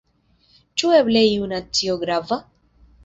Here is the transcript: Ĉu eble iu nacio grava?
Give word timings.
Ĉu 0.81 0.89
eble 0.99 1.23
iu 1.33 1.45
nacio 1.53 1.99
grava? 2.05 2.43